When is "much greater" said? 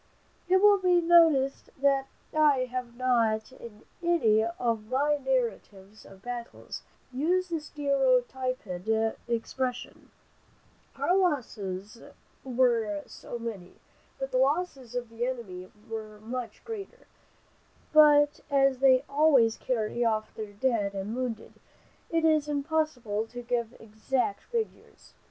16.19-17.05